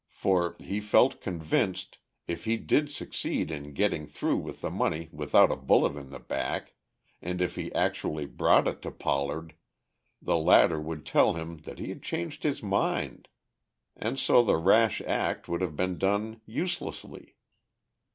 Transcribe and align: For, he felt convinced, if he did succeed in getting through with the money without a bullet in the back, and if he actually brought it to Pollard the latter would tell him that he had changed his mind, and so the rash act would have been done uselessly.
For, 0.09 0.55
he 0.59 0.79
felt 0.79 1.21
convinced, 1.21 1.99
if 2.27 2.45
he 2.45 2.57
did 2.57 2.89
succeed 2.89 3.51
in 3.51 3.71
getting 3.73 4.07
through 4.07 4.37
with 4.39 4.61
the 4.61 4.71
money 4.71 5.09
without 5.11 5.51
a 5.51 5.55
bullet 5.55 5.95
in 5.95 6.09
the 6.09 6.17
back, 6.17 6.73
and 7.21 7.39
if 7.39 7.53
he 7.55 7.71
actually 7.75 8.25
brought 8.25 8.67
it 8.67 8.81
to 8.81 8.89
Pollard 8.89 9.53
the 10.19 10.37
latter 10.37 10.81
would 10.81 11.05
tell 11.05 11.33
him 11.35 11.57
that 11.69 11.77
he 11.77 11.89
had 11.89 12.01
changed 12.01 12.41
his 12.41 12.63
mind, 12.63 13.27
and 13.95 14.17
so 14.17 14.41
the 14.41 14.57
rash 14.57 15.01
act 15.01 15.47
would 15.47 15.61
have 15.61 15.75
been 15.75 15.99
done 15.99 16.41
uselessly. 16.47 17.35